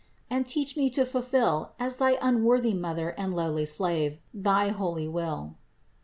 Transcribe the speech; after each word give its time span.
2, 0.29 0.33
8); 0.33 0.35
and 0.35 0.47
teach 0.47 0.75
me 0.75 0.89
to 0.89 1.05
fulfill 1.05 1.73
as 1.79 1.97
thy 1.97 2.17
unworthy 2.23 2.73
Mother 2.73 3.09
and 3.19 3.35
lowly 3.35 3.67
slave, 3.67 4.17
thy 4.33 4.69
holy 4.69 5.07
will." 5.07 5.57